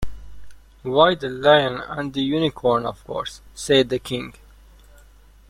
‘Why 0.81 1.13
the 1.13 1.29
Lion 1.29 1.75
and 1.87 2.11
the 2.11 2.23
Unicorn, 2.23 2.87
of 2.87 3.03
course,’ 3.05 3.39
said 3.53 3.89
the 3.89 3.99
King. 3.99 4.33